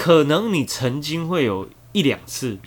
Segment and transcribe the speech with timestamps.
[0.00, 2.58] 可能你曾经会有一两次，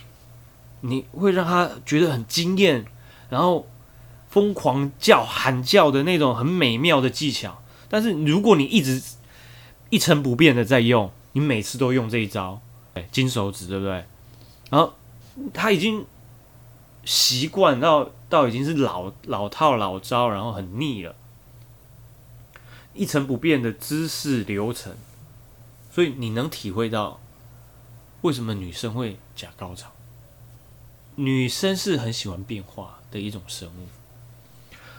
[0.82, 2.86] 你会让他觉得很惊艳，
[3.28, 3.66] 然后
[4.30, 7.60] 疯狂叫喊叫的那种很美妙的技巧。
[7.88, 9.02] 但是如果你一直
[9.90, 12.62] 一成不变的在用，你每次都用这一招，
[12.94, 14.04] 哎，金手指，对不对？
[14.70, 14.94] 然后
[15.52, 16.06] 他已经
[17.04, 21.16] 习惯到到已经是老老套老招，然后很腻了，
[22.94, 24.94] 一成不变的姿势流程，
[25.90, 27.18] 所以你能体会到
[28.24, 29.92] 为什么女生会假高潮。
[31.16, 33.86] 女生是很喜欢变化的一种生物，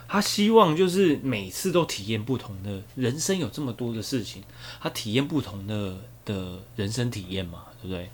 [0.06, 4.44] 她希望就是每次都体验不同的人生，有这么多的事情，
[4.80, 8.08] 她体验不同的的人生体验嘛，对不对？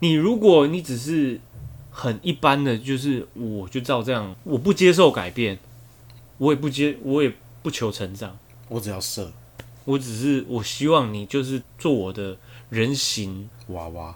[0.00, 1.38] 你如果你只是
[1.90, 5.58] 很一般的，就是我就照这样，我不接受改变，
[6.38, 7.30] 我也不接，我也
[7.62, 8.38] 不求成长，
[8.68, 9.30] 我只要射
[9.84, 12.38] 我只是我希望你就是做我的
[12.72, 14.14] 人形，娃娃，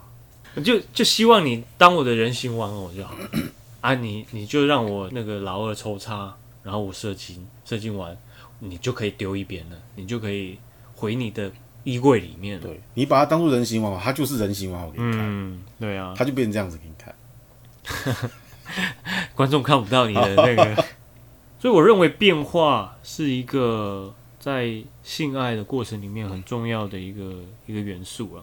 [0.64, 3.28] 就就希望你当我的人形玩偶就好了
[3.83, 3.94] 啊！
[3.94, 8.17] 你你就让我那个老二抽插，然后我射精，射精完
[8.61, 10.58] 你就可以丢一边了，你就可以
[10.95, 11.53] 回你的
[11.84, 12.62] 衣柜里面了。
[12.67, 18.30] 对你把它当做人形玩偶，它就是人形玩偶给你看，嗯，对啊，它就变成这样子给你看。
[19.36, 20.75] 观众看不到你的那个，
[21.61, 28.42] 所以我认为变化是一个在性爱的过程里面很重要的一个一个元素啊。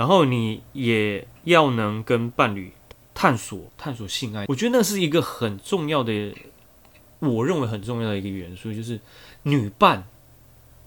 [0.00, 2.72] 然后你也要能跟伴侣
[3.12, 6.34] 探索探索性爱，我觉得那是一个很重要的，
[7.18, 8.98] 我认为很重要的一个元素，就是
[9.42, 10.08] 女伴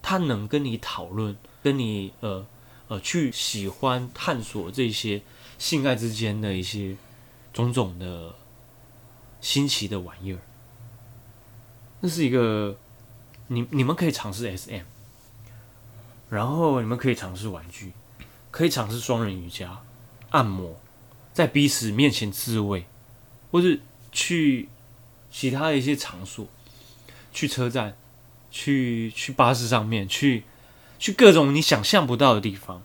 [0.02, 2.44] 她能跟你讨论，跟你呃
[2.88, 5.22] 呃去喜欢探索这些
[5.58, 6.96] 性爱之间的一些
[7.52, 8.34] 种种的
[9.40, 10.40] 新奇的玩意儿。
[12.00, 12.76] 那是一个，
[13.46, 14.82] 你你们可以尝试 SM，
[16.30, 17.92] 然后你们可以尝试玩具，
[18.54, 19.80] 可以尝试双人瑜伽、
[20.30, 20.80] 按摩，
[21.32, 22.84] 在彼此面前自慰，
[23.50, 23.80] 或是
[24.12, 24.68] 去
[25.28, 26.46] 其他的一些场所，
[27.32, 27.96] 去车站，
[28.52, 30.44] 去去巴士上面，去
[31.00, 32.80] 去各种你想象不到的地方，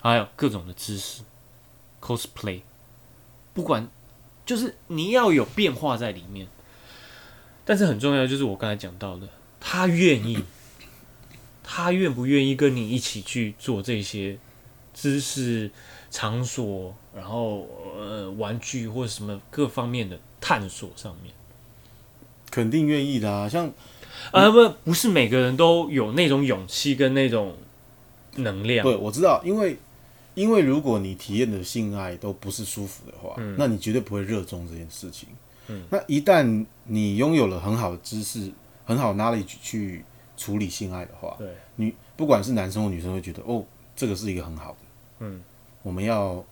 [0.00, 1.20] 还有各种的姿势
[2.00, 2.62] ，cosplay，
[3.52, 3.86] 不管
[4.46, 6.48] 就是你要有变化在里面。
[7.66, 9.28] 但是很重要，就是我刚才讲到的，
[9.60, 10.42] 他愿意，
[11.62, 14.38] 他愿不愿意跟你一起去做这些
[14.94, 15.70] 知识、
[16.10, 17.66] 场所，然后
[17.96, 21.32] 呃玩具或者什么各方面的探索上面。
[22.50, 23.72] 肯定愿意的啊，像
[24.30, 27.54] 啊不，不是每个人都有那种勇气跟那种
[28.36, 28.84] 能量。
[28.84, 29.78] 对我知道，因为
[30.34, 35.28] 因为如果你体验的性爱都不是舒服的话，那你绝对不会热衷这件事情。
[35.68, 38.52] 嗯，那一旦你拥有了很好的知识、
[38.84, 40.04] 很好的 knowledge 去
[40.36, 43.64] 处理性爱的话，对，你不管是男生或女生，会觉得哦，
[43.96, 44.78] 这个是一个很好的。
[45.22, 45.42] 嗯，
[45.82, 46.44] 我们要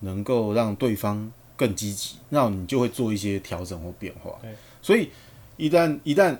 [0.00, 4.38] 能够让对方更积极，那你就会做一些调整或变化。
[4.42, 5.10] 对，所以
[5.56, 6.36] 一旦一旦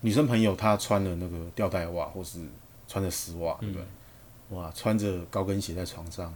[0.00, 2.38] 女生朋友她穿了那个吊带袜，或是
[2.88, 3.84] 穿着丝袜，对不对？
[4.56, 6.32] 哇，穿着高跟鞋在床上，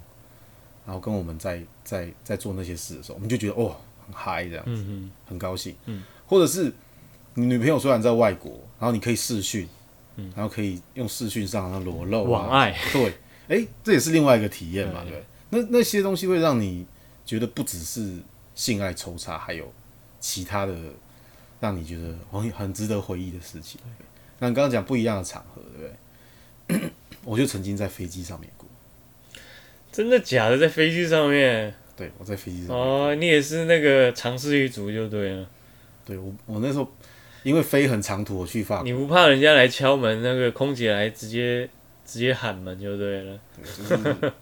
[0.84, 5.74] 然后跟我们在在在做那些事的时候，我们就觉得哦，很嗨这样子，嗯很高兴。
[5.84, 6.72] 嗯，或者是
[7.34, 9.68] 你女朋友虽然在外国，然后你可以视讯，
[10.16, 13.14] 嗯，然后可以用视讯上裸露、嗯，啊、网爱，对，
[13.48, 15.24] 哎、这也是另外一个体验嘛，对对。
[15.50, 16.84] 那那些东西会让你
[17.24, 18.16] 觉得不只是
[18.54, 19.72] 性爱抽查，还有
[20.18, 20.74] 其他的
[21.60, 23.80] 让你觉得很很值得回忆的事情。
[24.38, 26.90] 那你刚刚讲不一样的场合，对不对？
[27.24, 28.68] 我就曾经在飞机上面过，
[29.92, 30.58] 真的假的？
[30.58, 35.48] 在飞机上面对我在飞机上面，哦，你也是那个尝试一族就对了。
[36.04, 36.92] 对我我那时候
[37.42, 41.68] 因为飞很长途，我去法国，你不怕人家来敲门，那个空姐来直接
[42.06, 43.38] 直接喊门就对了。
[43.58, 44.32] 就是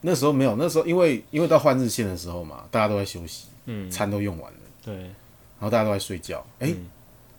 [0.00, 6.86] 那时候没有，那时候因为因为到换日线的时候嘛，大家都在休息，嗯，餐都用完了，对，然后大家都在睡觉，哎、嗯。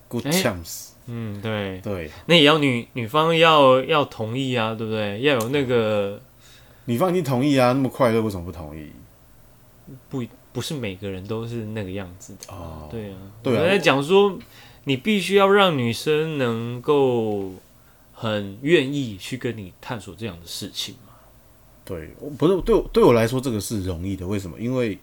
[0.10, 0.32] g o o d 哎。
[0.32, 5.20] chance，、嗯，对，对，那也要女女方要要同意啊，对不对？
[5.20, 6.18] 要有那个
[6.86, 8.90] 女方已经同意啊，那么快乐为什么不同意？
[10.10, 10.24] 不
[10.54, 12.54] 不是每个人都是那个样子的。
[12.54, 13.64] 哦，对啊，对啊。
[13.64, 14.40] 我在讲说，
[14.86, 17.52] 你必须要让女生能够
[18.20, 21.14] 很愿意去跟你探索这样的事情嘛。
[21.86, 24.60] 对，我不是对我对我来说这个是容易的，为什么？
[24.60, 24.98] 因为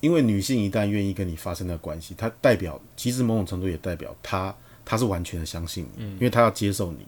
[0.00, 4.54] 因为女性一旦愿意跟你发生的关系，她代表其实某种程度也代表她
[4.84, 7.04] 她是完全的相信你，因为她要接受你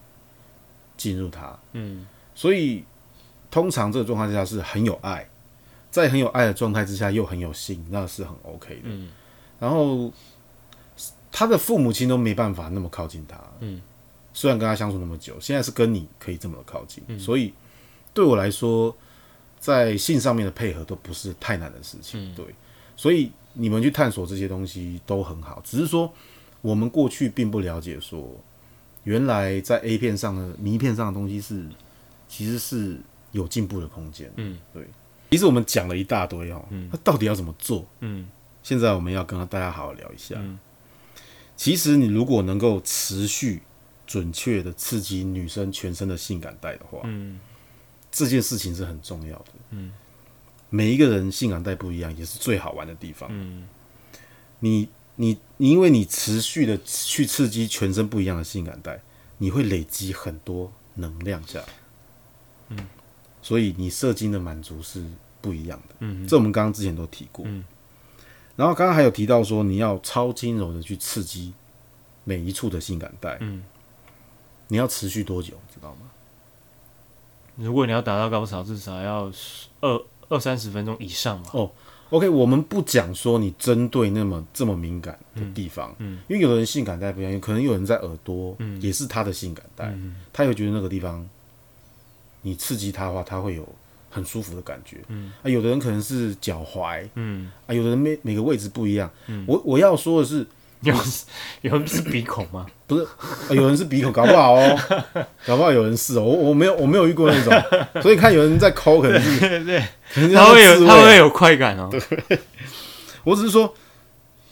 [0.97, 2.05] 进入她，嗯。
[2.35, 2.83] 所以
[3.53, 5.29] 通常这个状况之下是很有爱，
[5.93, 8.83] 在很有爱的状态之下又很有性，那是很 OK 的。
[8.85, 9.09] 嗯。
[9.61, 10.13] 然后
[11.31, 13.81] 他的父母亲都没办法那么靠近他，嗯，
[14.35, 17.55] 虽然跟他相处那么久，现在是跟你可以这么的靠近，所以
[18.13, 18.95] 对我来说，
[19.59, 22.35] 在性上面的配合都不是太难的事情。
[22.35, 22.45] 对，
[22.97, 26.13] 所以你们去探索这些东西都很好，只是说
[26.61, 28.29] 我们过去并不了解说，
[29.05, 31.65] 原来在 A 片上的迷片上的东西是
[32.29, 32.99] 其实是
[33.31, 34.31] 有进步的空间。
[34.37, 34.83] 嗯，对。
[35.31, 37.87] 其实我们讲了一大堆哦，他到底要怎么做？
[38.01, 38.29] 嗯
[38.63, 40.35] 现在我们要跟大家好好聊一下。
[40.39, 40.59] 嗯
[41.57, 43.63] 其实你如果能够持续
[44.07, 47.41] 准确的刺激女生全身的性感带的话，嗯
[48.11, 49.47] 这件事情是很重要的。
[49.71, 49.93] 嗯，
[50.71, 53.29] 每一个人性感带不一样，也是最好玩的地方。
[53.33, 53.67] 嗯
[54.61, 59.01] 你你你，因为你持续的去刺激全身不一样的性感带，
[59.39, 61.67] 你会累积很多能量下来。
[62.71, 62.79] 嗯，
[63.43, 65.05] 所以你射精的满足是
[65.41, 65.95] 不一样的。
[66.01, 67.45] 嗯这我们刚刚之前都提过。
[67.47, 67.65] 嗯
[68.57, 71.53] 然后刚刚还有提到说，你要超轻柔的去刺激
[72.23, 73.65] 每一处的性感带，嗯，
[74.69, 76.11] 你要持续多久，知道吗？
[77.57, 79.31] 如果你要达到高潮，至少要
[79.81, 81.71] 二二三十分钟以上嘛。
[82.11, 91.27] OK，我们不讲说你针对那么这么敏感的地方，嗯因为有的人性感带不一样，可能有人在耳朵，嗯也是他的性感带，嗯他会觉得那个地方
[92.43, 93.67] 你刺激他的话，他会有
[94.11, 94.99] 很舒服的感觉。
[95.09, 99.11] 嗯啊，有的人可能是脚踝嗯，啊，有的人每每个位置不一样。
[99.27, 100.47] 嗯我我要说的是，
[101.63, 102.67] 有有人是鼻孔吗？
[102.87, 103.09] 不是、啊
[103.51, 104.79] 有人是鼻孔，搞不好哦，
[105.47, 109.79] 搞不好有人是哦，我我没有我没有遇过那种，所以看有人在抠，可能是 对对，
[110.13, 111.91] 可能是他会有他会有快感哦。
[113.25, 113.75] 我只是说，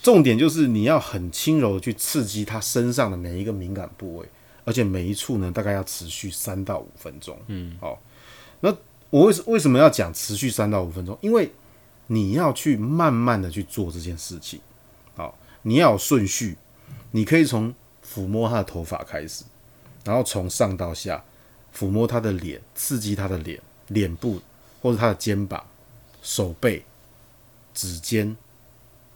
[0.02, 4.26] 重点就是你要很轻柔的去刺激他身上的每一个敏感部位，
[4.64, 7.38] 而且每一处呢，大概要持续三到五分钟。
[7.48, 8.00] 嗯，好，
[8.60, 8.74] 那
[9.10, 11.18] 我为什为什么要讲持续三到五分钟？
[11.20, 11.52] 因为
[12.06, 14.58] 你要去慢慢的去做这件事情。
[15.62, 16.56] 你要有顺序，
[17.10, 17.74] 你可以从
[18.06, 19.44] 抚摸他的头发开始，
[20.04, 21.24] 然后从上到下
[21.76, 24.40] 抚摸他的脸，刺激他的脸、脸部
[24.80, 25.66] 或者他的肩膀、
[26.22, 26.84] 手背、
[27.74, 28.36] 指尖。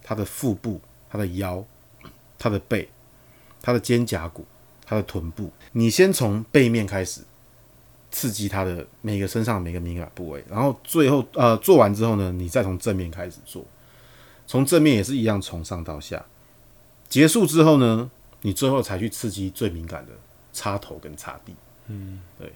[0.09, 1.65] 他的腹部、他的腰、
[2.39, 2.89] 他的背、
[3.61, 4.47] 他的肩胛骨、
[4.85, 7.23] 他的臀部，你先从背面开始
[8.13, 13.65] 刺激他的每个身上每个敏感部位，然后最后呃做完之后呢，你再从正面开始做，
[14.47, 16.25] 从正面也是一样从上到下，
[17.09, 18.11] 结束之后呢，
[18.43, 20.13] 你最后才去刺激最敏感的
[20.53, 21.55] 插头跟插地。
[21.89, 22.53] 嗯，对。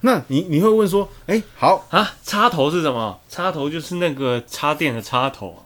[0.00, 3.18] 那你你会问说，哎、好，啊，插头是什么？
[3.28, 5.62] 插头就是那个插电的插头。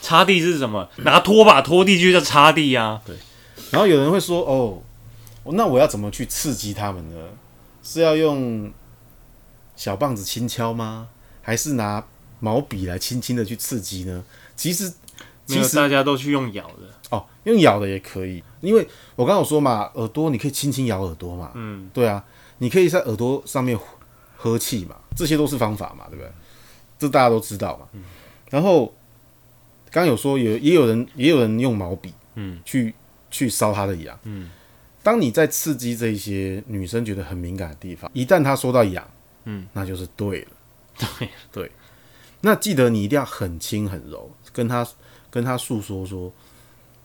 [0.00, 0.88] 插地是什么？
[0.98, 3.02] 拿拖把拖地就叫插地啊。
[3.04, 3.14] 对
[3.70, 4.82] 然后有人会说：“哦，
[5.44, 7.16] 那我要怎么去刺激他们呢？
[7.82, 8.72] 是要用
[9.76, 11.08] 小棒子轻敲吗？
[11.42, 12.04] 还是拿
[12.38, 14.24] 毛笔来轻轻的去刺激呢？”
[14.56, 14.92] 其实，
[15.50, 16.88] 其实大家都去用咬的。
[17.10, 18.86] 哦，用咬的也可以，因为
[19.16, 22.24] 我刚刚有说嘛，耳朵你可以轻轻咬耳朵嘛，嗯，对啊，
[22.58, 23.78] 你可以在耳朵上面
[24.36, 26.30] 呵气嘛，这些都是方法嘛，对不对？
[26.98, 27.88] 这大家都知道嘛。
[28.48, 28.86] 然后
[29.90, 32.94] 刚刚有说有也有人也有人用毛笔，嗯，去
[33.30, 34.50] 去烧他的痒，嗯。
[35.02, 39.02] 当你在刺激这一些女生觉得很敏感的地方，一旦她说到痒，
[39.46, 40.48] 嗯，那就是对了。
[41.18, 41.72] 对对，
[42.42, 44.86] 那记得你一定要很轻很柔，跟她
[45.30, 46.32] 跟他诉说说，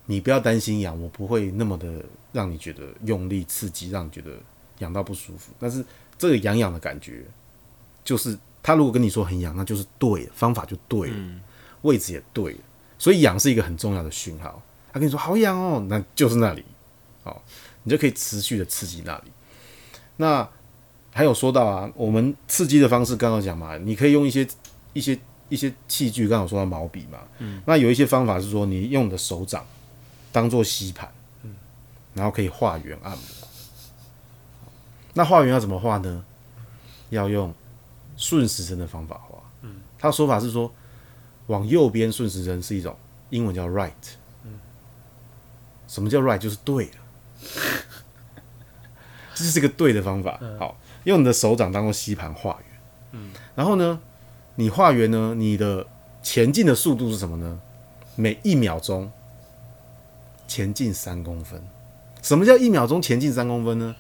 [0.06, 4.32] 你不要担心痒，我不会那么的让你觉得用力刺激，让你觉得
[4.80, 5.52] 痒到不舒服。
[5.60, 5.86] 但是
[6.18, 7.24] 这个痒痒的感觉，
[8.04, 11.40] 就是他如果跟你说很痒，那就是对了，方法就对了，嗯
[11.84, 12.60] 位置也对了，
[12.98, 14.62] 所以痒是一个很重要的讯号。
[14.92, 16.64] 他跟你说好痒哦，那就是那里，
[17.24, 17.44] 好，
[17.84, 19.32] 你就可以持续的刺激那里。
[20.18, 20.50] 那
[21.12, 24.48] 还有说到啊，我们刺激的方式刚刚讲嘛，你可以用一些
[24.94, 25.18] 一些
[25.50, 29.66] 一些器具，刚刚有说到毛笔嘛，嗯，那有一些方法是说你用你的手掌
[30.32, 31.12] 当做吸盘，
[31.44, 31.56] 嗯，
[32.14, 33.20] 然后可以画圆按摩。
[35.14, 36.26] 那画圆要怎么画呢？
[37.10, 37.54] 要用
[38.18, 39.38] 顺时针的方法画。
[39.62, 40.74] 嗯，他的说法是说，
[41.48, 42.98] 往右边顺时针是一种
[43.30, 43.92] 英文叫 right。
[44.44, 44.60] 嗯，
[45.88, 46.38] 什么叫 right？
[46.38, 46.92] 就是对了，
[49.36, 50.40] 这是个对的方法。
[50.60, 52.80] 好，用你的手掌当做吸盘画圆。
[53.12, 54.02] 嗯，然后呢，
[54.56, 55.86] 你画圆呢，你的
[56.24, 57.60] 前进的速度是什么呢？
[58.16, 59.12] 每一秒钟
[60.48, 61.62] 前进三公分。
[62.22, 63.96] 什么叫一秒钟前进三公分呢？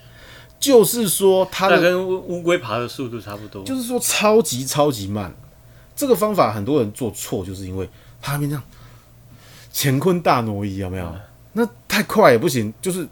[0.59, 3.63] 就是说它的跟乌乌龟爬的速度差不多。
[3.63, 5.33] 就是说超级超级慢。
[5.95, 7.87] 这个方法很多人做错，就是因为
[8.21, 8.63] 他那边这样
[9.73, 11.15] 乾坤大挪移，有没有？
[11.53, 12.73] 那太快也不行。
[12.81, 13.07] 就是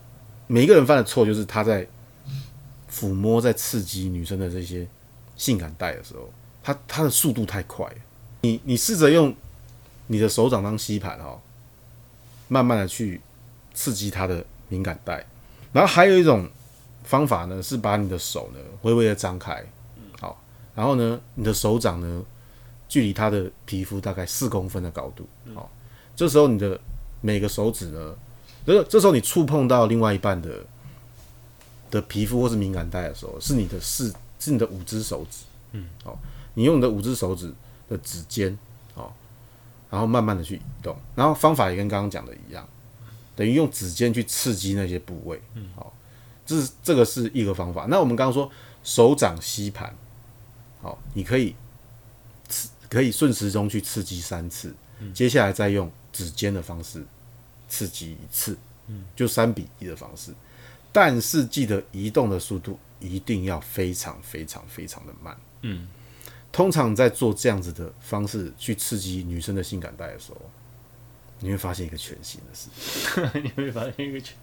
[0.47, 1.87] 每一个人犯的错，就是他在
[2.91, 4.87] 抚摸、在刺激女生的这些
[5.35, 6.29] 性感带的时候，
[6.63, 7.95] 他他的速度太快了。
[8.41, 9.35] 你你试着用
[10.07, 11.39] 你的手掌当吸盘哦，
[12.47, 13.21] 慢慢的去
[13.73, 15.25] 刺激它的敏感带。
[15.71, 16.49] 然后还有一种
[17.03, 19.65] 方法呢，是把你的手呢微微的张开，
[20.19, 20.41] 好
[20.75, 22.23] 然后呢，你的手掌呢，
[22.87, 25.71] 距离它的皮肤大概四公分的高度，好、
[26.15, 26.79] 这时候你的
[27.21, 28.15] 每个手指呢，
[28.65, 30.63] 这这时候你触碰到另外一半的
[31.89, 35.39] 的皮肤或是敏感带的时候，是你的四是你的五只手指，
[35.71, 36.17] 嗯，好、
[36.55, 37.53] 你用你的五只手指
[37.89, 38.57] 的指尖，
[38.95, 39.11] 哦、
[39.89, 42.67] 然后慢慢的去移动，然后方法也跟刚刚讲的一样，
[43.35, 45.93] 等于用指尖去刺激那些部位，嗯，好、
[46.45, 47.85] 这是这个是一个方法。
[47.89, 48.51] 那我们刚刚说
[48.83, 49.95] 手掌吸盘，
[50.81, 51.55] 好，你可以
[52.47, 54.73] 刺可以顺时钟去刺激三次，
[55.13, 57.03] 接下来再用指尖的方式
[57.67, 58.57] 刺激一次，
[59.15, 60.31] 就三比一的方式。
[60.91, 65.35] 但是记得移动的速度一定要非常非常非常的慢。
[65.63, 65.87] 嗯，
[66.53, 70.39] 通常在做这样子的方式去刺激女生的性感带的时候，
[71.39, 72.69] 你会发现一个全新的事，
[73.43, 74.35] 你会发现一个全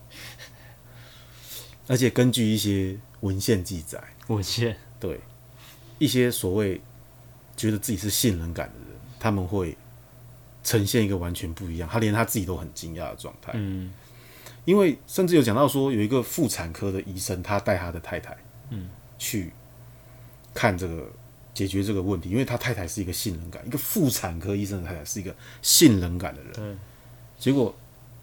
[1.86, 4.76] 而且根据一些文献记载，文献。
[4.98, 5.18] 对
[5.98, 6.80] 一些所谓
[7.56, 9.76] 觉得自己是性冷感的人，他们会
[10.62, 13.52] 呈现一个完全不一样，他连他自己都很惊讶的状态。
[13.54, 13.92] 嗯。
[14.66, 18.36] 因为甚至有讲到说，有一个妇产科的医生，他带他的太太，
[18.68, 19.52] 嗯，去
[20.52, 21.10] 看这个
[21.60, 26.74] 解决这个问题，因为他太太是一个性冷感，一个妇产科医生的太太是一个性冷感的人，对，
[27.38, 27.74] 结果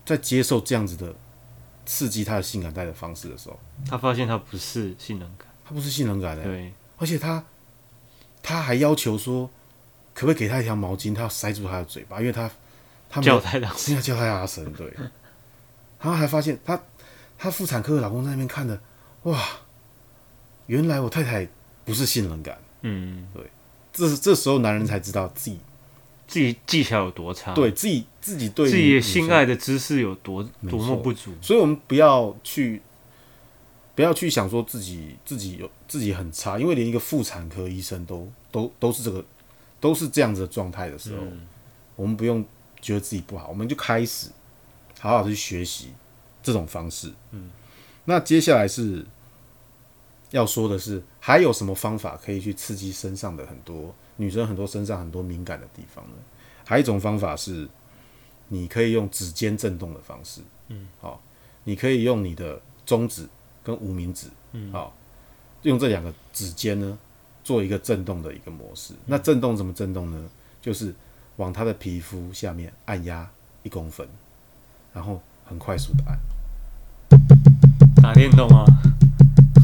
[0.03, 1.13] 在接受这样子的
[1.85, 7.43] 刺激他的性感带的方式的时候，他发现他不是性能感，他不是性冷感的，对，而且他
[8.41, 9.47] 他还要求说，
[10.15, 12.49] 可不可以给他一条毛巾，他要塞住他的嘴巴，因为他
[13.07, 14.91] 他没有叫太大是要叫他大声，对。
[16.01, 16.81] 然后还发现他
[17.37, 18.81] 他妇产科的老公在那边看的，
[19.23, 19.39] 哇，
[20.65, 21.47] 原来我太太
[21.85, 23.43] 不是性冷感，嗯，对。
[23.93, 25.57] 这这时候男人才知道自己
[26.27, 32.81] 自己技巧有多差，对自己自己对自己女的性，爱的知识有多多么不足，所以我们不要去
[33.95, 39.25] 不要去想说自己自己有自己很差，因为连一个妇产科医生都都都是这个
[39.79, 41.47] 都是这样子的状态的时候，嗯。
[41.95, 42.45] 我们不用
[42.79, 44.27] 觉得自己不好，我们就开始
[44.99, 45.87] 好好的去学习
[46.43, 47.11] 这种方式。
[47.31, 47.49] 嗯，
[48.05, 49.03] 那接下来是
[50.31, 56.15] 要说的是，还有什么方法可以去刺激身上的很多女生很多身上很多敏感的地方呢？
[56.65, 57.67] 还有一种方法是，
[58.49, 60.41] 你可以用指尖震动的方式。
[60.67, 61.21] 嗯，好、
[61.63, 63.25] 你可以用你的中指
[63.63, 64.93] 跟无名指，嗯，好、
[65.61, 66.97] 用这两个指尖呢
[67.43, 68.93] 做一个震动的一个模式。
[69.05, 70.29] 那震动怎么震动呢？
[70.61, 70.93] 就是
[71.37, 73.29] 往她的皮肤下面按压
[73.63, 74.05] 一公分，
[74.93, 76.19] 然后很快速的按。
[78.01, 78.65] 打电动啊，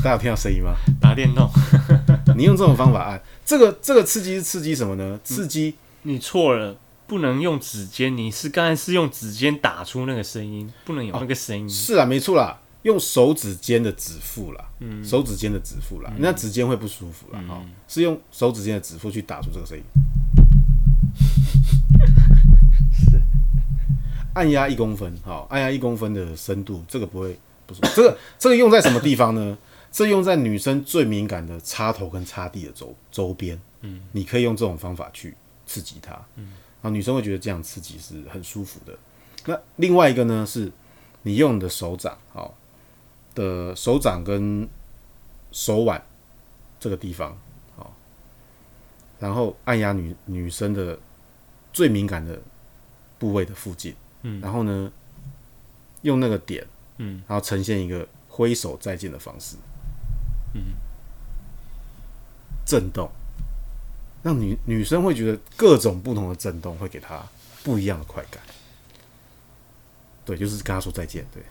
[0.04, 0.76] 大家有听到声音吗？
[1.00, 1.50] 打电动，
[2.36, 5.18] 你用这种方法按，这个这个刺激是刺激什么呢？
[5.24, 6.76] 刺激你错了。
[7.06, 11.70] 不能用指尖，你是刚才是用指尖打出那个声音，不能有那个声音。
[11.70, 19.84] 是啊，没错啦，用手指尖的指腹啦，嗯手指尖的指腹啦，那指尖会不舒服啦，哈、是用手指尖的指腹去打出这个声音。
[23.12, 23.22] 是
[24.34, 27.88] 按压一公分，好，按压一公分的深度，这个不会不舒服。
[27.96, 29.56] 这个这个用在什么地方呢？
[29.94, 35.36] 这用在女生最敏感的插头跟插地的周周边，嗯，你可以用这种方法去
[35.68, 36.46] 刺激她，嗯，
[36.82, 38.98] 然后女生会觉得这样刺激是很舒服的。
[39.46, 40.72] 那另外一个呢，是
[41.22, 42.58] 你用你的手掌，好
[43.36, 44.68] 的手掌跟
[45.52, 46.04] 手腕
[46.80, 47.38] 这个地方，
[47.76, 47.96] 好，
[49.20, 50.98] 然后按压女女生的
[51.72, 52.42] 最敏感的
[53.20, 54.92] 部位的附近，嗯，然后呢，
[56.02, 56.66] 用那个点，
[56.98, 59.56] 嗯，然后呈现一个挥手再见的方式，
[60.54, 60.74] 嗯，
[62.66, 63.10] 震动，
[64.22, 67.22] 让女女生会觉得各种不同的震动会给她
[67.64, 68.42] 不一样的快感。
[70.26, 71.26] 对，就是跟她说再见。
[71.34, 71.44] 对，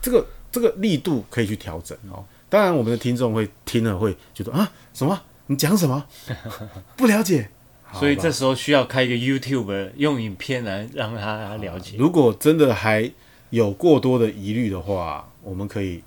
[0.00, 2.24] 这个这个力度可以去调整哦。
[2.48, 5.20] 当然，我们的听众会听了会觉得啊，什么？
[5.46, 6.06] 你讲什么？
[6.96, 7.50] 不了解。
[7.92, 11.96] 所以这时候需要开一个 YouTube，用影片来让他了解。
[11.96, 13.08] 如果真的还
[13.50, 16.02] 有过多的疑虑的话，我们可以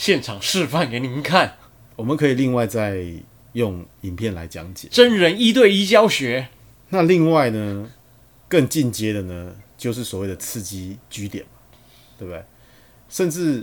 [0.00, 1.58] 现场示范给您看，
[1.94, 3.04] 我们可以另外再
[3.52, 4.88] 用影片来讲解。
[4.90, 6.48] 真人一对一教学。
[6.88, 7.86] 那另外呢，
[8.48, 11.50] 更进阶的呢，就是所谓的刺激居点嘛，
[12.16, 12.42] 对不对？
[13.10, 13.62] 甚至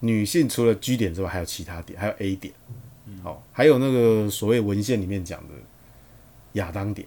[0.00, 2.52] 女性除了居点之外，还有其他点，还有 A 点，
[3.22, 5.54] 好、还有那个所谓文献里面讲的
[6.54, 7.06] 亚当点，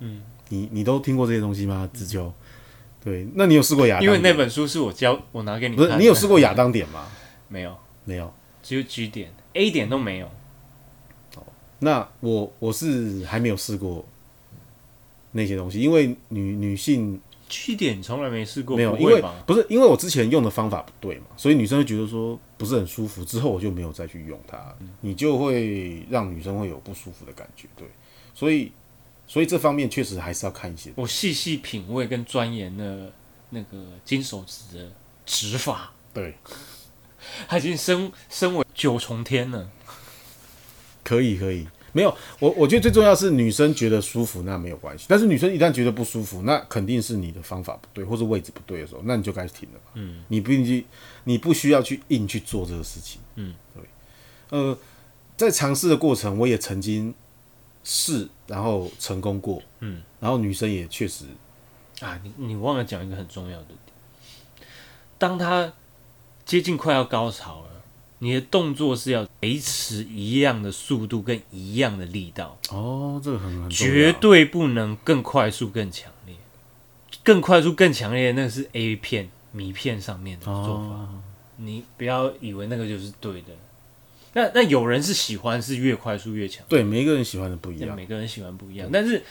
[0.00, 1.88] 嗯，你你都听过这些东西吗？
[1.94, 2.30] 子秋，
[3.02, 4.12] 对，那你有试过亚当点？
[4.12, 7.08] 因为那本书是我教我拿给你看的，不是你有试过亚当点吗？
[7.48, 7.76] 没有？
[8.04, 8.32] 没有。
[8.62, 10.30] 只有 G 点，A 点都没有。
[11.80, 14.04] 那我我是还没有试过
[15.32, 27.86] 那些东西，因为女女性 G 点从来没试过，没有，因为不是因为我之前用的方法不对嘛，所以女生会觉得说不是很舒服，之后我就没有再去用它，你就会让女生会有不舒服的感觉，对，
[28.34, 28.72] 所以
[29.26, 33.12] 所以这方面确实还是要看一些，我细细品味跟钻研了
[33.50, 34.92] 那个金手指的
[35.26, 36.34] 指法，对，
[37.48, 39.70] 他已经升升为九重天了。
[41.02, 50.86] 可以可以，没有我我觉得最重要是女生觉得舒服那没有关系，但是女生一旦觉得不舒服，那肯定是你的方法不对或者位置不对的时候，那你就该停了吧，嗯，你不必去，
[51.24, 53.84] 你不需要去硬去做这个事情，嗯，对，
[54.58, 54.78] 呃，
[55.36, 57.14] 在尝试的过程，我也曾经
[57.84, 61.26] 试，然后成功过，嗯，然后女生也确实
[62.00, 64.66] 啊，你你忘了讲一个很重要的点，
[65.18, 65.70] 当他
[66.44, 67.82] 接近快要高潮了，
[68.18, 76.34] 你的动作是要维持一样的速度跟一样的力道，哦，这个很很绝对不能更快速、更强烈。
[77.22, 81.08] 更快速、更强烈的那个是 A 片、迷片上面的做法，哦，
[81.56, 83.48] 你不要以为那个就是对的。
[84.34, 89.22] 那那有人是喜欢是越快速越强，对，每一个人喜欢的不一对，样，每个人喜欢不一样，但是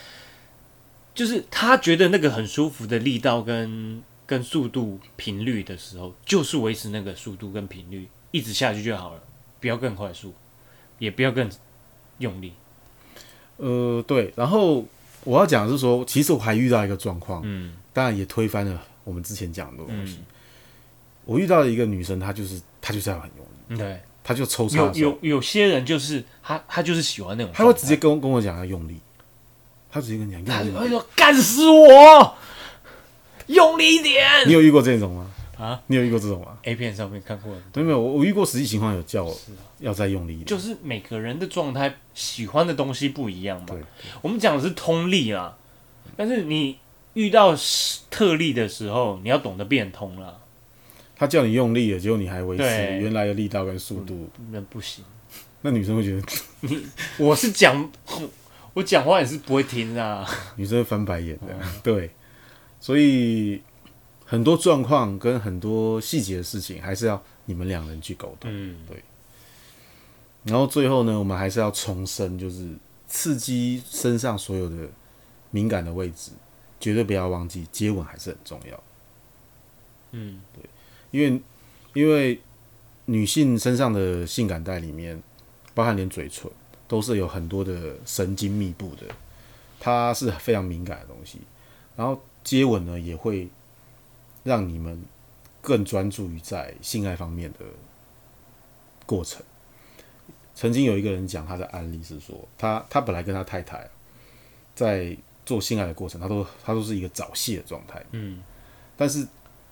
[1.13, 4.01] 就是他觉得那个很舒服的力道跟
[4.33, 9.21] 跟速度频率的时候，就是维持那个速度跟频率，一直下去就好了，
[9.59, 10.33] 不要更快速，
[10.97, 11.47] 也不要更
[12.17, 12.53] 用力。
[13.57, 14.83] 呃，对，然后
[15.23, 20.15] 我要讲的是说，其实我还遇到一个状况，嗯当然也推翻了我们之前讲的东西。
[20.15, 20.25] 嗯，
[21.25, 28.99] 我遇到了一个女生，她就是她就是要很用力，对，她就抽插有有有些人就是她，她就是喜欢那种她会直接跟跟我讲要用力，
[29.91, 30.73] 她直接跟你他讲用力。
[30.73, 32.35] 就会说干死我，
[33.47, 35.31] 用力一点你有遇过这种吗？
[35.57, 39.39] 啊你有遇过这种吗？！A 片上面看过的，对，没有，我我遇过实际情况，有叫我
[39.79, 40.45] 要再用力一点。
[40.45, 43.67] 就是每个人的状态喜欢的东西不一样嘛。
[43.67, 43.77] 对，
[44.21, 45.55] 我们讲的是通力啦，
[46.17, 46.79] 但是你
[47.13, 47.55] 遇到
[48.09, 50.35] 特例的时候，你要懂得变通啦。
[51.15, 55.05] 他叫你用力了，结果你还维持对原来的力道跟速度，那不行，
[55.61, 56.21] 那女生会觉得
[56.61, 56.83] 你
[57.17, 57.89] 我是讲，
[58.73, 60.27] 我讲话也是不会听啊。
[60.57, 61.55] 女生会翻白眼的。
[61.83, 62.09] 对，
[62.83, 63.61] 所以
[64.25, 68.51] 很多状况跟很多细节的事情，还是要你们两人去沟通。
[68.53, 69.01] 嗯，对
[70.43, 72.75] 然后最后呢，我们还是要重申，就是
[73.07, 74.75] 刺激身上所有的
[75.51, 76.31] 敏感的位置，
[76.77, 78.83] 绝对不要忘记接吻还是很重要
[80.11, 80.69] 嗯，对，
[81.11, 81.41] 因为
[81.93, 82.41] 因为
[83.05, 85.23] 女性身上的性感带里面，
[85.73, 86.51] 包含连嘴唇，
[86.89, 89.07] 都是有很多的神经密布的，
[89.79, 91.39] 它是非常敏感的东西。
[91.95, 93.47] 然后接吻呢，也会
[94.43, 95.03] 让你们
[95.61, 97.59] 更专注于在性爱方面的
[99.05, 99.41] 过程。
[100.55, 103.89] 曾经有一个人讲他的案例是说，他他本来跟他太太
[104.75, 108.43] 在做性爱的过程，他都他都是一个早泄的状态，嗯，
[108.95, 109.27] 但是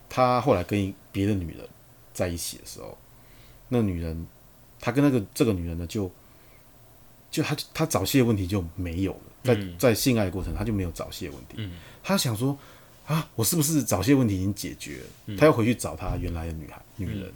[0.09, 1.67] 他后来跟别的女人
[2.13, 2.97] 在一起的时候，
[3.69, 4.25] 那女人，
[4.79, 6.11] 他跟那个这个女人呢，就
[7.31, 9.75] 就他他早泄的问题就没有了，在嗯。
[9.79, 11.71] 在性爱的过程他就没有早泄问题，嗯。
[12.03, 12.55] 他想说
[13.07, 15.35] 啊，我是不是早泄问题已经解决了？
[15.37, 17.31] 他要回去找他原来的女孩女人，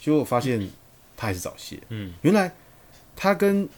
[0.00, 0.66] 结果发现
[1.16, 2.14] 他还是早泄，嗯。
[2.22, 2.50] 原来
[3.14, 3.68] 他跟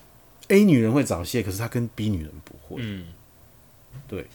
[0.48, 3.06] A 女人会早泄，可是他跟 B 女人不会，嗯，
[4.06, 4.26] 对。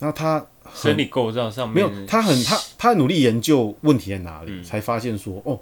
[0.00, 0.44] 那他
[0.74, 4.64] 生理构造上没有，他很他他努力研究问题在哪里，嗯。
[4.64, 5.58] 才发现说哦，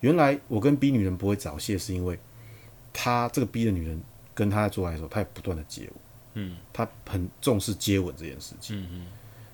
[0.00, 2.18] 原来我跟 B 女人不会早泄，是因为
[2.92, 4.00] 他这个 B 的女人
[4.38, 5.92] 跟他在做爱的时候，他也不断的接吻，
[6.34, 6.56] 嗯。
[6.72, 9.06] 他很重视接吻这件事情，嗯嗯。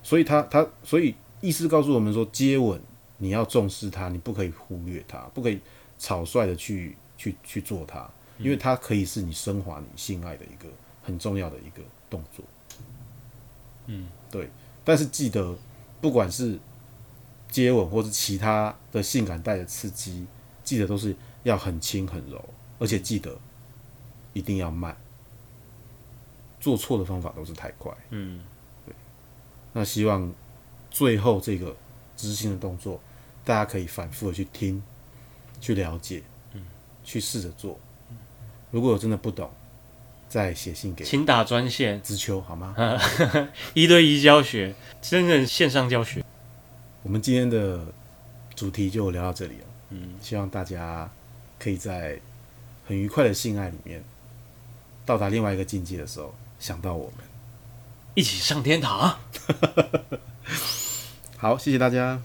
[0.03, 2.79] 所以他他所以意思告诉我们说，接吻
[3.17, 5.59] 你要重视它，你不可以忽略它，不可以
[5.97, 10.69] 草率的去去去做它，因为它可以是你升华你性爱的一个
[11.01, 12.45] 很重要的一个动作。
[13.87, 14.47] 嗯，对。
[14.83, 15.57] 但是记得，
[15.99, 16.59] 不管是
[17.49, 20.27] 接吻或是其他的性感带的刺激，
[20.63, 22.43] 记得都是要很轻很柔，
[22.77, 23.35] 而且记得
[24.35, 24.95] 一定要慢。
[26.59, 27.91] 做错的方法都是太快。
[28.09, 28.41] 嗯，
[28.85, 28.93] 对
[29.73, 30.31] 那希望
[30.91, 31.75] 最后这个
[32.17, 32.99] 执行的动作，
[33.43, 34.81] 大家可以反复的去听、
[35.59, 36.21] 去了解，
[37.03, 37.79] 去试着做。
[38.71, 39.49] 如果有真的不懂，
[40.27, 42.75] 再写信给请打专线，知秋好吗？
[43.75, 46.23] 一对一教学，真正线上教学。
[47.03, 47.85] 我们今天的
[48.55, 49.65] 主题就聊到这里了。
[49.91, 51.07] 嗯，希望大家
[51.59, 52.19] 可以在
[52.87, 54.03] 很愉快的性爱里面，
[55.05, 57.25] 到达另外一个境界的时候，想到我们。
[58.15, 59.19] 一起上天堂。
[61.37, 62.21] 好，谢谢大家。